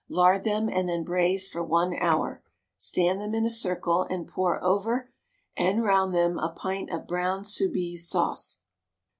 [0.09, 2.41] Lard them, and then braise for one hour.
[2.75, 5.11] Stand them in a circle, and pour over
[5.55, 8.61] and round them a pint of brown Soubise sauce.